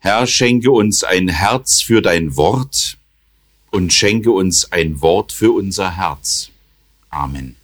[0.00, 2.96] Herr, schenke uns ein Herz für dein Wort
[3.70, 6.50] und schenke uns ein Wort für unser Herz.
[7.10, 7.56] Amen.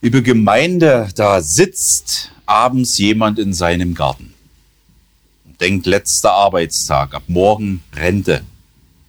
[0.00, 4.32] Liebe Gemeinde, da sitzt abends jemand in seinem Garten
[5.44, 8.44] und denkt, letzter Arbeitstag, ab morgen Rente.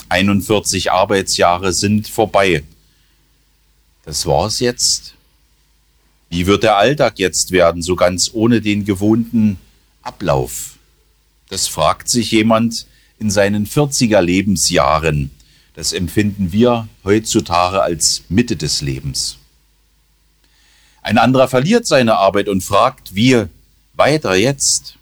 [0.09, 2.63] 41 Arbeitsjahre sind vorbei.
[4.03, 5.13] Das war's jetzt.
[6.29, 9.57] Wie wird der Alltag jetzt werden, so ganz ohne den gewohnten
[10.03, 10.77] Ablauf?
[11.49, 12.85] Das fragt sich jemand
[13.17, 15.31] in seinen 40er Lebensjahren.
[15.73, 19.37] Das empfinden wir heutzutage als Mitte des Lebens.
[21.01, 23.45] Ein anderer verliert seine Arbeit und fragt, wie
[23.93, 24.97] weiter jetzt?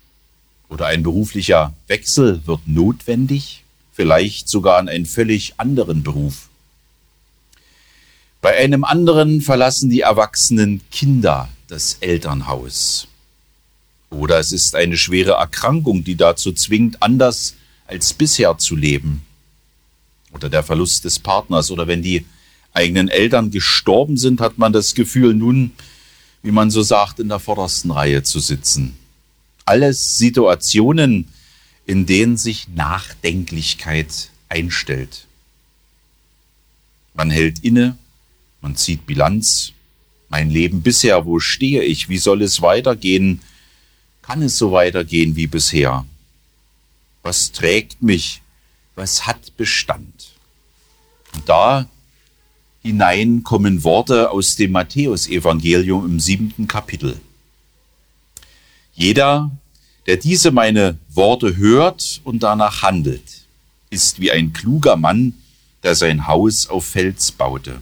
[0.70, 6.47] Oder ein beruflicher Wechsel wird notwendig, vielleicht sogar in einen völlig anderen Beruf.
[8.42, 13.08] Bei einem anderen verlassen die erwachsenen Kinder das Elternhaus.
[14.10, 17.56] Oder es ist eine schwere Erkrankung, die dazu zwingt, anders
[17.88, 19.26] als bisher zu leben.
[20.32, 21.72] Oder der Verlust des Partners.
[21.72, 22.26] Oder wenn die
[22.74, 25.72] eigenen Eltern gestorben sind, hat man das Gefühl, nun,
[26.44, 28.96] wie man so sagt, in der vordersten Reihe zu sitzen.
[29.66, 31.28] Alles Situationen,
[31.86, 35.26] in denen sich Nachdenklichkeit einstellt.
[37.14, 37.98] Man hält inne,
[38.62, 39.74] man zieht Bilanz.
[40.30, 42.10] Mein Leben bisher, wo stehe ich?
[42.10, 43.42] Wie soll es weitergehen?
[44.22, 46.06] Kann es so weitergehen wie bisher?
[47.24, 48.42] Was trägt mich?
[48.96, 50.32] Was hat Bestand?
[51.34, 51.88] Und da
[52.82, 57.20] hinein kommen Worte aus dem Matthäusevangelium im siebten Kapitel.
[58.94, 59.52] Jeder,
[60.08, 63.46] der diese meine Worte hört und danach handelt,
[63.90, 65.36] ist wie ein kluger Mann,
[65.84, 67.82] der sein Haus auf Fels baute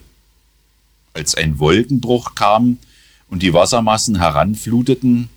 [1.16, 2.78] als ein Wolkenbruch kam
[3.30, 5.30] und die Wassermassen heranfluteten,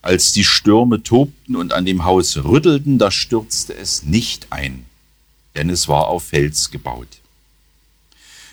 [0.00, 4.84] als die Stürme tobten und an dem Haus rüttelten, da stürzte es nicht ein,
[5.54, 7.18] denn es war auf Fels gebaut.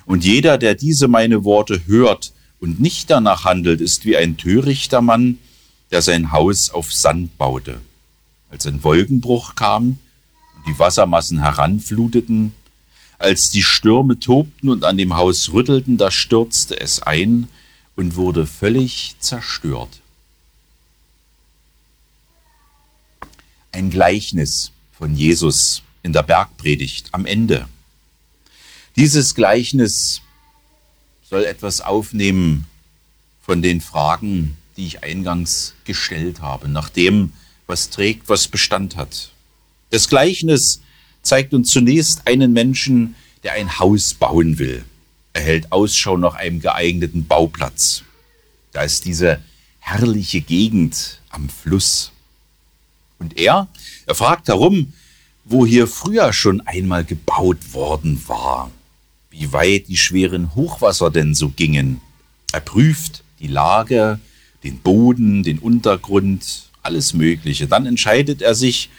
[0.05, 5.01] Und jeder, der diese meine Worte hört und nicht danach handelt, ist wie ein törichter
[5.01, 5.39] Mann,
[5.91, 7.79] der sein Haus auf Sand baute.
[8.51, 9.99] Als ein Wolkenbruch kam
[10.55, 12.53] und die Wassermassen heranfluteten,
[13.19, 17.49] als die Stürme tobten und an dem Haus rüttelten, da stürzte es ein
[17.95, 19.99] und wurde völlig zerstört.
[23.71, 27.67] Ein Gleichnis von Jesus in der Bergpredigt am Ende.
[28.95, 30.21] Dieses Gleichnis
[31.29, 32.65] soll etwas aufnehmen
[33.41, 37.33] von den Fragen, die ich eingangs gestellt habe, nach dem,
[37.67, 39.31] was trägt, was Bestand hat.
[39.89, 40.81] Das Gleichnis
[41.21, 44.83] zeigt uns zunächst einen Menschen, der ein Haus bauen will.
[45.33, 48.03] Er hält Ausschau nach einem geeigneten Bauplatz.
[48.71, 49.39] Da ist diese
[49.79, 52.11] herrliche Gegend am Fluss.
[53.17, 53.67] Und er,
[54.05, 54.93] er fragt darum,
[55.45, 58.71] wo hier früher schon einmal gebaut worden war,
[59.29, 62.01] wie weit die schweren Hochwasser denn so gingen.
[62.51, 64.19] Er prüft die Lage,
[64.63, 67.67] den Boden, den Untergrund, alles Mögliche.
[67.67, 68.89] Dann entscheidet er sich,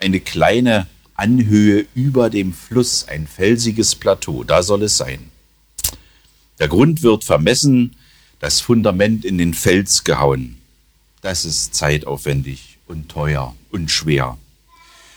[0.00, 0.86] eine kleine
[1.20, 5.30] Anhöhe über dem Fluss, ein felsiges Plateau, da soll es sein.
[6.58, 7.94] Der Grund wird vermessen,
[8.38, 10.56] das Fundament in den Fels gehauen.
[11.20, 14.38] Das ist zeitaufwendig und teuer und schwer.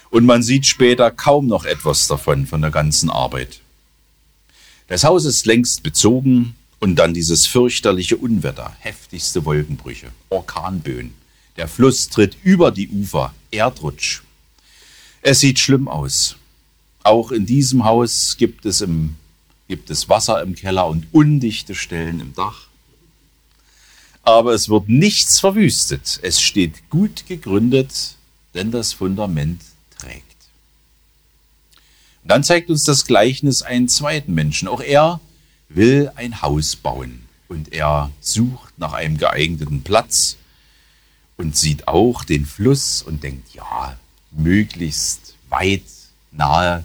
[0.10, 3.62] Und man sieht später kaum noch etwas davon, von der ganzen Arbeit.
[4.90, 11.14] Das Haus ist längst bezogen und dann dieses fürchterliche Unwetter, heftigste Wolkenbrüche, Orkanböen.
[11.56, 14.22] Der Fluss tritt über die Ufer, Erdrutsch,
[15.24, 16.36] es sieht schlimm aus.
[17.04, 19.16] Auch in diesem Haus gibt es, im,
[19.68, 22.68] gibt es Wasser im Keller und undichte Stellen im Dach.
[24.22, 26.20] Aber es wird nichts verwüstet.
[26.22, 28.16] Es steht gut gegründet,
[28.54, 29.62] denn das Fundament
[29.98, 30.24] trägt.
[32.24, 34.68] Und dann zeigt uns das Gleichnis einen zweiten Menschen.
[34.68, 35.20] Auch er
[35.68, 40.38] will ein Haus bauen und er sucht nach einem geeigneten Platz
[41.36, 43.98] und sieht auch den Fluss und denkt, ja,
[44.36, 45.84] möglichst weit
[46.32, 46.84] nahe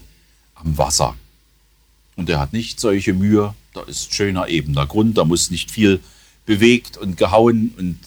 [0.54, 1.16] am Wasser.
[2.16, 6.00] Und er hat nicht solche Mühe, da ist schöner ebener Grund, da muss nicht viel
[6.46, 7.98] bewegt und gehauen und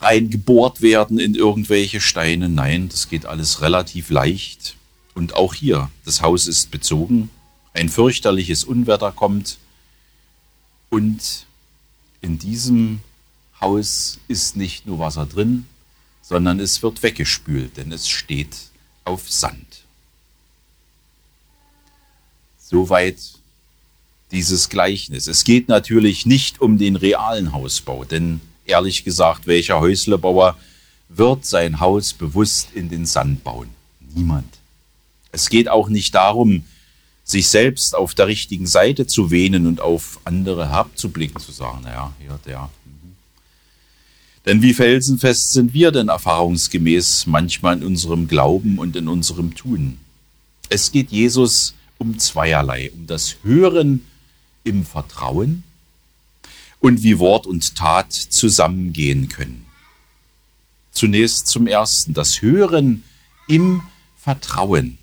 [0.00, 2.48] reingebohrt werden in irgendwelche Steine.
[2.48, 4.76] Nein, das geht alles relativ leicht.
[5.14, 7.30] Und auch hier, das Haus ist bezogen,
[7.72, 9.58] ein fürchterliches Unwetter kommt
[10.88, 11.46] und
[12.20, 13.00] in diesem
[13.60, 15.66] Haus ist nicht nur Wasser drin,
[16.22, 18.56] sondern es wird weggespült, denn es steht
[19.04, 19.84] auf Sand.
[22.58, 23.18] Soweit
[24.30, 25.26] dieses Gleichnis.
[25.26, 30.56] Es geht natürlich nicht um den realen Hausbau, denn ehrlich gesagt, welcher Häuslebauer
[31.08, 33.68] wird sein Haus bewusst in den Sand bauen?
[34.14, 34.58] Niemand.
[35.32, 36.64] Es geht auch nicht darum,
[37.24, 42.12] sich selbst auf der richtigen Seite zu wähnen und auf andere herabzublicken, zu sagen, naja,
[42.20, 42.70] hier der.
[44.46, 49.98] Denn wie felsenfest sind wir denn erfahrungsgemäß manchmal in unserem Glauben und in unserem Tun?
[50.68, 54.06] Es geht Jesus um zweierlei, um das Hören
[54.64, 55.62] im Vertrauen
[56.80, 59.66] und wie Wort und Tat zusammengehen können.
[60.92, 63.04] Zunächst zum Ersten, das Hören
[63.46, 63.82] im
[64.16, 64.98] Vertrauen.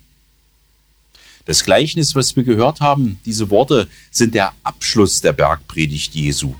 [1.44, 6.54] Das Gleichnis, was wir gehört haben, diese Worte sind der Abschluss der Bergpredigt Jesu.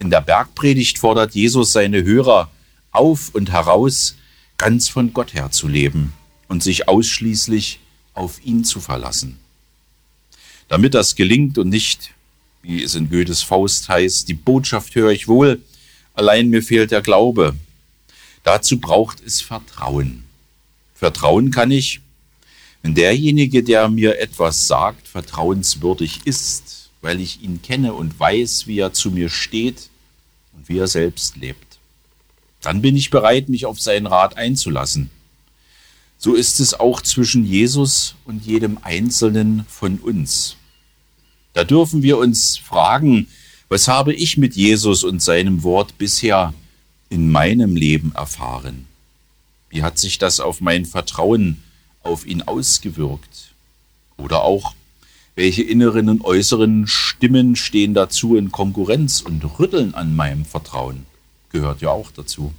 [0.00, 2.50] In der Bergpredigt fordert Jesus seine Hörer
[2.90, 4.16] auf und heraus,
[4.56, 6.14] ganz von Gott her zu leben
[6.48, 7.80] und sich ausschließlich
[8.14, 9.38] auf ihn zu verlassen.
[10.68, 12.12] Damit das gelingt und nicht,
[12.62, 15.60] wie es in Goethes Faust heißt, die Botschaft höre ich wohl,
[16.14, 17.54] allein mir fehlt der Glaube.
[18.42, 20.24] Dazu braucht es Vertrauen.
[20.94, 22.00] Vertrauen kann ich,
[22.82, 28.78] wenn derjenige, der mir etwas sagt, vertrauenswürdig ist, weil ich ihn kenne und weiß, wie
[28.78, 29.88] er zu mir steht
[30.56, 31.78] und wie er selbst lebt.
[32.60, 35.10] Dann bin ich bereit, mich auf seinen Rat einzulassen.
[36.18, 40.56] So ist es auch zwischen Jesus und jedem Einzelnen von uns.
[41.54, 43.28] Da dürfen wir uns fragen,
[43.68, 46.52] was habe ich mit Jesus und seinem Wort bisher
[47.08, 48.86] in meinem Leben erfahren?
[49.70, 51.62] Wie hat sich das auf mein Vertrauen
[52.02, 53.52] auf ihn ausgewirkt?
[54.16, 54.74] Oder auch,
[55.34, 61.06] welche inneren und äußeren Stimmen stehen dazu in Konkurrenz und rütteln an meinem Vertrauen?
[61.50, 62.52] Gehört ja auch dazu.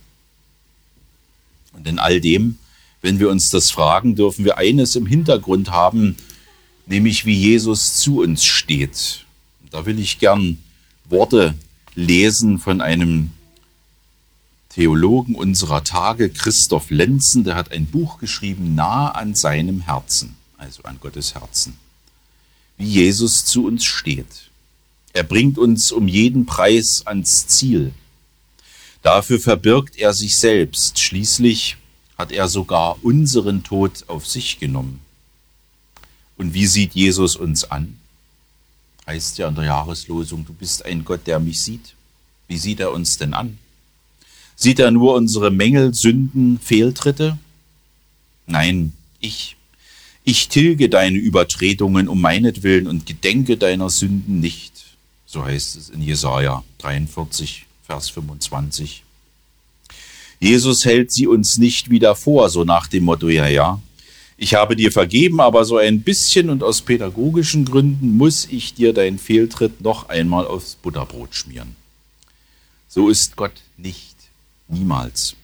[1.74, 2.58] Und in all dem,
[3.02, 6.18] wenn wir uns das fragen, dürfen wir eines im Hintergrund haben,
[6.86, 9.26] nämlich wie Jesus zu uns steht.
[9.70, 10.58] Da will ich gern
[11.06, 11.56] Worte
[11.96, 13.32] lesen von einem
[14.70, 20.84] Theologen unserer Tage, Christoph Lenzen, der hat ein Buch geschrieben, nah an seinem Herzen, also
[20.84, 21.78] an Gottes Herzen,
[22.82, 24.50] wie Jesus zu uns steht.
[25.14, 27.94] Er bringt uns um jeden Preis ans Ziel.
[29.04, 31.00] Dafür verbirgt er sich selbst.
[31.00, 31.78] Schließlich
[32.18, 35.00] hat er sogar unseren Tod auf sich genommen.
[36.38, 37.98] Und wie sieht Jesus uns an?
[39.06, 41.94] Heißt ja in der Jahreslosung, du bist ein Gott, der mich sieht.
[42.48, 43.60] Wie sieht er uns denn an?
[44.56, 47.38] Sieht er nur unsere Mängel, Sünden, Fehltritte?
[48.48, 49.56] Nein, ich.
[50.24, 54.74] Ich tilge deine Übertretungen um meinetwillen und gedenke deiner Sünden nicht.
[55.26, 59.04] So heißt es in Jesaja 43, Vers 25.
[60.40, 63.80] Jesus hält sie uns nicht wieder vor, so nach dem Motto, ja, ja,
[64.44, 68.92] ich habe dir vergeben, aber so ein bisschen und aus pädagogischen Gründen muss ich dir
[68.92, 71.76] deinen Fehltritt noch einmal aufs Butterbrot schmieren.
[72.88, 74.16] So ist Gott nicht.
[74.68, 75.36] Niemals.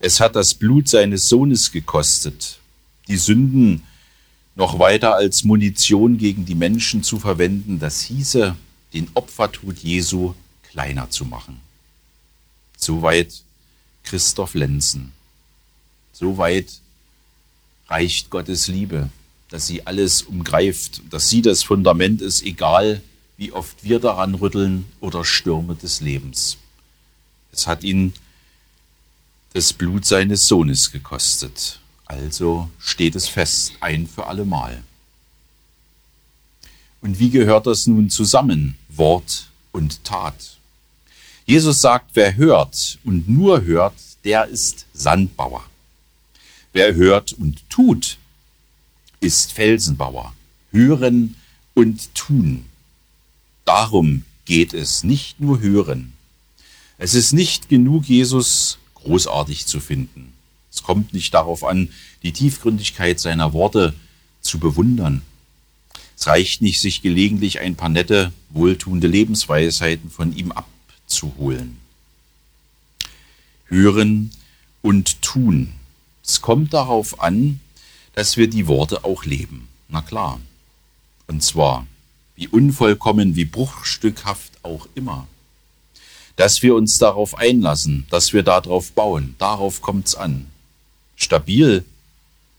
[0.00, 2.58] Es hat das Blut seines Sohnes gekostet,
[3.08, 3.82] die Sünden
[4.56, 8.56] noch weiter als Munition gegen die Menschen zu verwenden, das hieße,
[8.92, 10.34] den Opfertod Jesu
[10.70, 11.60] kleiner zu machen.
[12.76, 13.42] Soweit
[14.04, 15.12] Christoph Lenzen.
[16.12, 16.80] Soweit
[17.88, 19.10] reicht Gottes Liebe,
[19.50, 23.02] dass sie alles umgreift, dass sie das Fundament ist, egal
[23.36, 26.58] wie oft wir daran rütteln oder Stürme des Lebens.
[27.52, 28.14] Es hat ihn
[29.52, 31.80] das Blut seines Sohnes gekostet.
[32.06, 34.82] Also steht es fest, ein für allemal.
[37.00, 40.56] Und wie gehört das nun zusammen, Wort und Tat?
[41.46, 43.94] Jesus sagt, wer hört und nur hört,
[44.24, 45.64] der ist Sandbauer.
[46.72, 48.18] Wer hört und tut,
[49.20, 50.34] ist Felsenbauer.
[50.72, 51.36] Hören
[51.74, 52.64] und tun.
[53.64, 56.12] Darum geht es, nicht nur hören.
[56.98, 60.32] Es ist nicht genug, Jesus großartig zu finden.
[60.74, 61.90] Es kommt nicht darauf an,
[62.22, 63.94] die Tiefgründigkeit seiner Worte
[64.40, 65.22] zu bewundern.
[66.18, 71.78] Es reicht nicht, sich gelegentlich ein paar nette, wohltuende Lebensweisheiten von ihm abzuholen.
[73.66, 74.32] Hören
[74.82, 75.72] und tun.
[76.24, 77.60] Es kommt darauf an,
[78.14, 79.68] dass wir die Worte auch leben.
[79.88, 80.40] Na klar.
[81.26, 81.86] Und zwar,
[82.36, 85.26] wie unvollkommen, wie bruchstückhaft auch immer
[86.36, 89.34] dass wir uns darauf einlassen, dass wir darauf bauen.
[89.38, 90.46] Darauf kommt es an.
[91.24, 91.84] Stabil,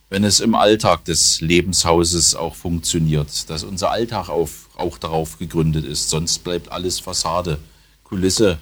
[0.09, 5.85] wenn es im Alltag des Lebenshauses auch funktioniert, dass unser Alltag auf, auch darauf gegründet
[5.85, 6.09] ist.
[6.09, 7.57] Sonst bleibt alles Fassade,
[8.03, 8.59] Kulisse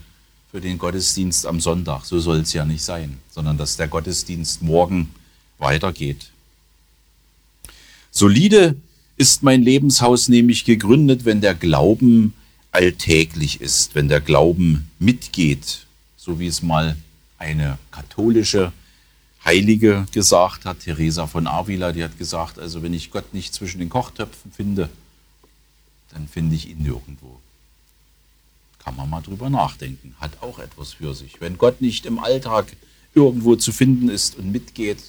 [0.51, 2.05] für den Gottesdienst am Sonntag.
[2.05, 5.13] So soll es ja nicht sein, sondern dass der Gottesdienst morgen
[5.57, 6.29] weitergeht.
[8.11, 8.75] Solide
[9.17, 12.33] ist mein Lebenshaus nämlich gegründet, wenn der Glauben
[12.71, 15.85] alltäglich ist, wenn der Glauben mitgeht,
[16.17, 16.95] so wie es mal
[17.37, 18.71] eine katholische
[19.45, 23.79] Heilige gesagt hat, Teresa von Avila, die hat gesagt, also wenn ich Gott nicht zwischen
[23.79, 24.89] den Kochtöpfen finde,
[26.11, 27.39] dann finde ich ihn nirgendwo.
[28.79, 31.41] Kann man mal drüber nachdenken, hat auch etwas für sich.
[31.41, 32.75] Wenn Gott nicht im Alltag
[33.13, 34.99] irgendwo zu finden ist und mitgeht,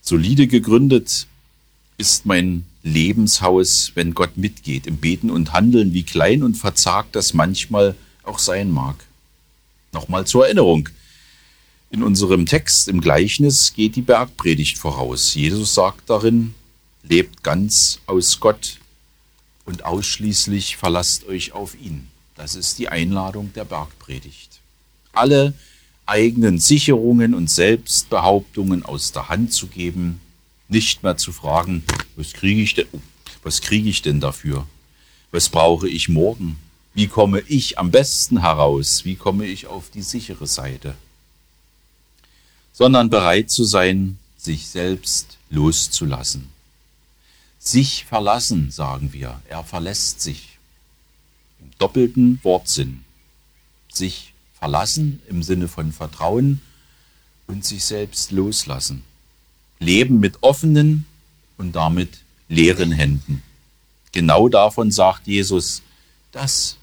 [0.00, 1.26] solide gegründet
[1.98, 7.34] ist mein Lebenshaus, wenn Gott mitgeht, im Beten und Handeln, wie klein und verzagt das
[7.34, 8.96] manchmal auch sein mag.
[9.92, 10.88] Nochmal zur Erinnerung.
[11.90, 15.34] In unserem Text im Gleichnis geht die Bergpredigt voraus.
[15.34, 16.54] Jesus sagt darin,
[17.02, 18.78] lebt ganz aus Gott
[19.64, 22.08] und ausschließlich verlasst euch auf ihn.
[22.34, 24.60] Das ist die Einladung der Bergpredigt.
[25.12, 25.54] Alle
[26.06, 30.20] eigenen Sicherungen und Selbstbehauptungen aus der Hand zu geben,
[30.68, 31.84] nicht mehr zu fragen,
[32.16, 32.86] was kriege ich denn,
[33.42, 34.66] was kriege ich denn dafür?
[35.30, 36.56] Was brauche ich morgen?
[36.94, 39.04] Wie komme ich am besten heraus?
[39.04, 40.94] Wie komme ich auf die sichere Seite?
[42.78, 46.50] Sondern bereit zu sein, sich selbst loszulassen.
[47.58, 49.40] Sich verlassen, sagen wir.
[49.48, 50.58] Er verlässt sich.
[51.58, 53.02] Im doppelten Wortsinn.
[53.90, 56.60] Sich verlassen im Sinne von Vertrauen
[57.46, 59.04] und sich selbst loslassen.
[59.78, 61.06] Leben mit offenen
[61.56, 62.18] und damit
[62.50, 63.42] leeren Händen.
[64.12, 65.80] Genau davon sagt Jesus,
[66.30, 66.76] das,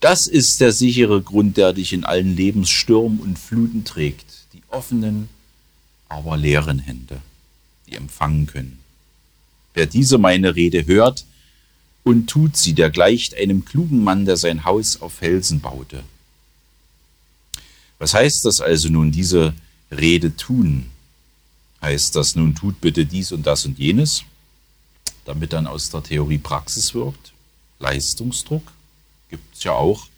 [0.00, 4.27] das ist der sichere Grund, der dich in allen Lebensstürmen und Fluten trägt.
[4.52, 5.28] Die offenen,
[6.08, 7.20] aber leeren Hände,
[7.86, 8.78] die empfangen können.
[9.74, 11.24] Wer diese meine Rede hört
[12.02, 16.02] und tut sie, der gleicht einem klugen Mann, der sein Haus auf Felsen baute.
[17.98, 19.54] Was heißt das also nun, diese
[19.90, 20.90] Rede tun?
[21.82, 24.22] Heißt das nun, tut bitte dies und das und jenes,
[25.24, 27.32] damit dann aus der Theorie Praxis wirkt?
[27.78, 28.72] Leistungsdruck
[29.28, 30.08] gibt es ja auch.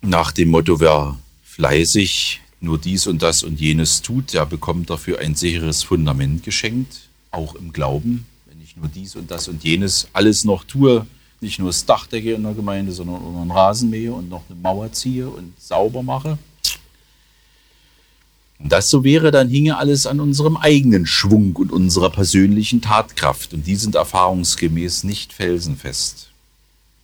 [0.00, 1.18] Nach dem Motto, wer
[1.56, 7.08] fleißig nur dies und das und jenes tut, der bekommt dafür ein sicheres Fundament geschenkt,
[7.30, 8.26] auch im Glauben.
[8.44, 11.06] Wenn ich nur dies und das und jenes alles noch tue,
[11.40, 14.42] nicht nur das Dach decke in der Gemeinde, sondern auch einen Rasen mähe und noch
[14.50, 16.38] eine Mauer ziehe und sauber mache,
[18.58, 23.52] und das so wäre, dann hinge alles an unserem eigenen Schwung und unserer persönlichen Tatkraft.
[23.52, 26.30] Und die sind erfahrungsgemäß nicht felsenfest.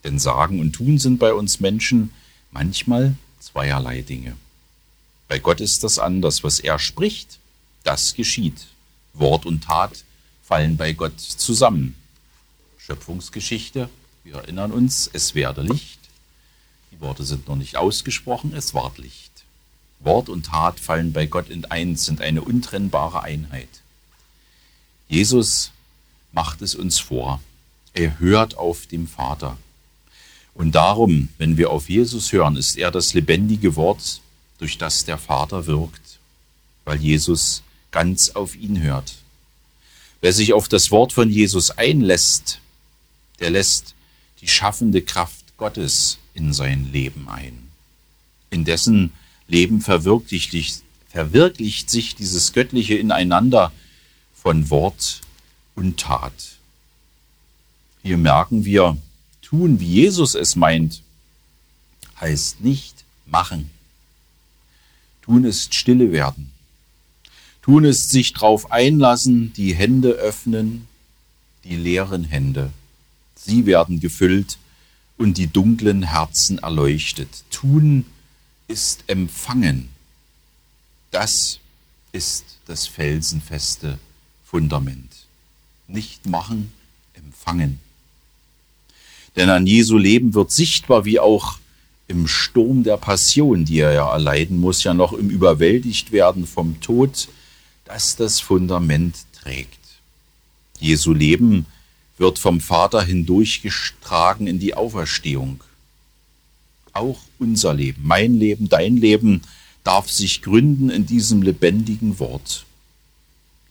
[0.02, 2.10] Denn Sagen und Tun sind bei uns Menschen
[2.52, 4.34] manchmal zweierlei Dinge.
[5.32, 6.44] Bei Gott ist das anders.
[6.44, 7.38] Was er spricht,
[7.84, 8.66] das geschieht.
[9.14, 10.04] Wort und Tat
[10.42, 11.94] fallen bei Gott zusammen.
[12.76, 13.88] Schöpfungsgeschichte,
[14.24, 16.00] wir erinnern uns, es werde Licht.
[16.90, 19.32] Die Worte sind noch nicht ausgesprochen, es ward Licht.
[20.00, 23.80] Wort und Tat fallen bei Gott in eins, sind eine untrennbare Einheit.
[25.08, 25.70] Jesus
[26.32, 27.40] macht es uns vor.
[27.94, 29.56] Er hört auf dem Vater.
[30.52, 34.20] Und darum, wenn wir auf Jesus hören, ist er das lebendige Wort,
[34.62, 36.20] durch das der Vater wirkt,
[36.84, 39.16] weil Jesus ganz auf ihn hört.
[40.20, 42.60] Wer sich auf das Wort von Jesus einlässt,
[43.40, 43.96] der lässt
[44.40, 47.58] die schaffende Kraft Gottes in sein Leben ein.
[48.50, 49.12] In dessen
[49.48, 53.72] Leben verwirklicht, verwirklicht sich dieses göttliche Ineinander
[54.32, 55.22] von Wort
[55.74, 56.58] und Tat.
[58.04, 58.96] Hier merken wir,
[59.42, 61.02] tun, wie Jesus es meint,
[62.20, 63.68] heißt nicht machen.
[65.32, 66.50] Tun ist stille werden.
[67.62, 70.86] Tun ist sich drauf einlassen, die Hände öffnen,
[71.64, 72.70] die leeren Hände.
[73.34, 74.58] Sie werden gefüllt
[75.16, 77.44] und die dunklen Herzen erleuchtet.
[77.50, 78.04] Tun
[78.68, 79.88] ist empfangen.
[81.10, 81.60] Das
[82.12, 83.98] ist das felsenfeste
[84.44, 85.24] Fundament.
[85.88, 86.74] Nicht machen,
[87.14, 87.80] empfangen.
[89.36, 91.56] Denn an Jesu Leben wird sichtbar, wie auch
[92.12, 96.80] im Sturm der Passion, die er ja erleiden muss, ja noch im Überwältigt werden vom
[96.80, 97.28] Tod,
[97.86, 99.80] dass das Fundament trägt.
[100.78, 101.66] Jesu Leben
[102.18, 105.64] wird vom Vater hindurchgetragen in die Auferstehung
[106.92, 109.42] auch unser Leben, mein Leben, dein Leben
[109.84, 112.66] darf sich gründen in diesem lebendigen Wort.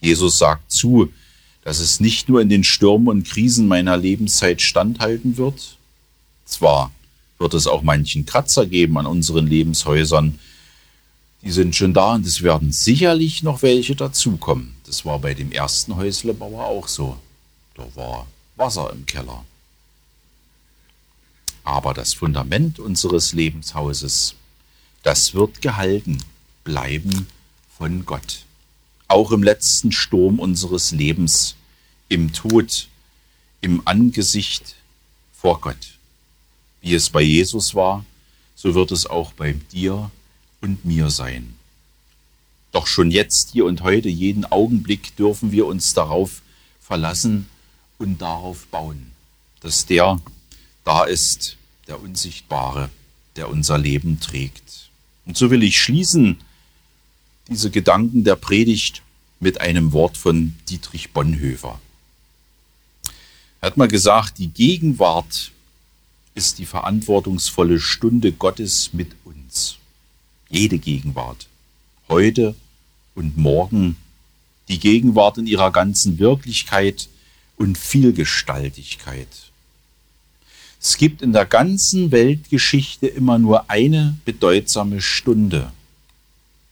[0.01, 1.13] Jesus sagt zu,
[1.63, 5.77] dass es nicht nur in den Stürmen und Krisen meiner Lebenszeit standhalten wird.
[6.45, 6.91] Zwar
[7.41, 10.39] wird es auch manchen Kratzer geben an unseren Lebenshäusern,
[11.41, 14.75] die sind schon da und es werden sicherlich noch welche dazukommen.
[14.85, 17.17] Das war bei dem ersten Häuslebauer auch so.
[17.73, 19.43] Da war Wasser im Keller.
[21.63, 24.35] Aber das Fundament unseres Lebenshauses,
[25.01, 26.19] das wird gehalten
[26.63, 27.25] bleiben
[27.75, 28.45] von Gott.
[29.07, 31.55] Auch im letzten Sturm unseres Lebens,
[32.07, 32.87] im Tod,
[33.61, 34.75] im Angesicht
[35.33, 35.97] vor Gott.
[36.81, 38.05] Wie es bei Jesus war,
[38.55, 40.11] so wird es auch bei dir
[40.61, 41.55] und mir sein.
[42.71, 46.41] Doch schon jetzt, hier und heute, jeden Augenblick dürfen wir uns darauf
[46.79, 47.47] verlassen
[47.97, 49.11] und darauf bauen,
[49.59, 50.19] dass der
[50.83, 51.57] da ist,
[51.87, 52.89] der Unsichtbare,
[53.35, 54.89] der unser Leben trägt.
[55.25, 56.39] Und so will ich schließen
[57.47, 59.01] diese Gedanken der Predigt
[59.39, 61.79] mit einem Wort von Dietrich Bonhoeffer.
[63.59, 65.51] Er hat mal gesagt, die Gegenwart
[66.35, 69.77] ist die verantwortungsvolle Stunde Gottes mit uns.
[70.49, 71.47] Jede Gegenwart.
[72.07, 72.55] Heute
[73.15, 73.97] und morgen.
[74.67, 77.09] Die Gegenwart in ihrer ganzen Wirklichkeit
[77.57, 79.27] und Vielgestaltigkeit.
[80.81, 85.71] Es gibt in der ganzen Weltgeschichte immer nur eine bedeutsame Stunde.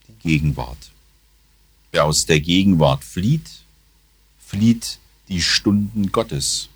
[0.07, 0.91] Die Gegenwart.
[1.91, 3.49] Wer aus der Gegenwart flieht,
[4.45, 4.97] flieht
[5.27, 6.69] die Stunden Gottes.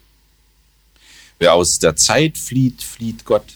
[1.39, 3.55] Wer aus der Zeit flieht, flieht Gott.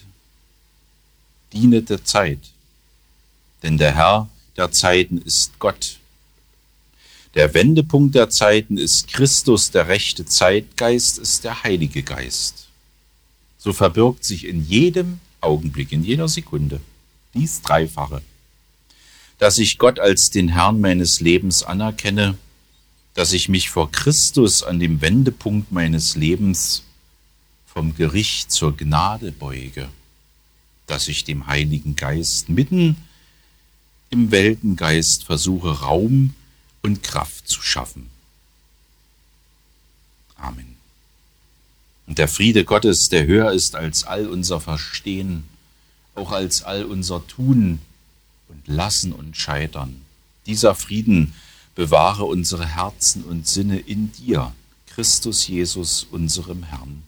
[1.54, 2.40] Dienet der Zeit.
[3.64, 6.00] Denn der Herr der Zeiten ist Gott.
[7.36, 12.68] Der Wendepunkt der Zeiten ist Christus, der rechte Zeitgeist ist der Heilige Geist.
[13.58, 16.82] So verbirgt sich in jedem Augenblick, in jeder Sekunde
[17.34, 18.22] dies Dreifache.
[19.38, 22.38] Dass ich Gott als den Herrn meines Lebens anerkenne,
[23.14, 26.84] dass ich mich vor Christus an dem Wendepunkt meines Lebens
[27.78, 29.88] vom Gericht zur Gnade beuge,
[30.88, 32.96] dass ich dem Heiligen Geist mitten
[34.10, 36.34] im Weltengeist versuche Raum
[36.82, 38.10] und Kraft zu schaffen.
[40.38, 40.76] Amen.
[42.08, 45.44] Und der Friede Gottes, der höher ist als all unser Verstehen,
[46.16, 47.78] auch als all unser Tun
[48.48, 50.02] und Lassen und Scheitern,
[50.48, 51.36] dieser Frieden
[51.76, 54.56] bewahre unsere Herzen und Sinne in dir,
[54.88, 57.04] Christus Jesus, unserem Herrn.